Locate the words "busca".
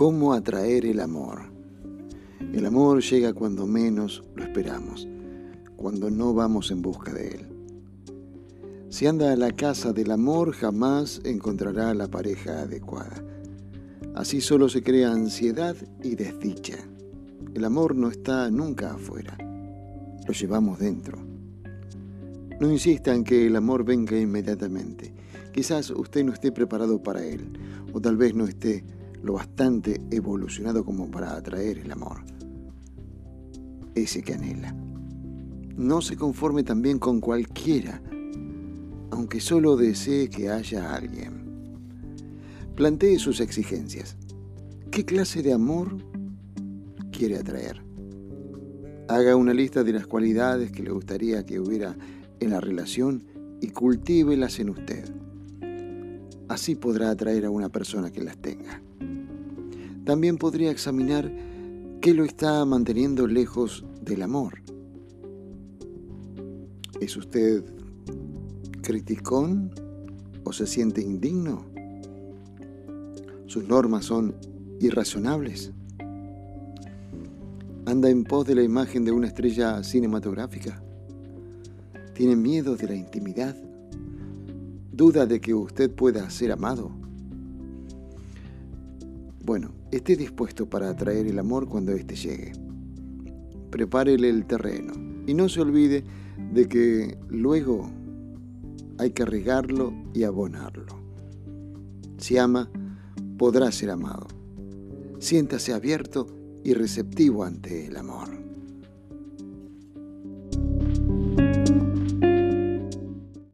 6.80-7.12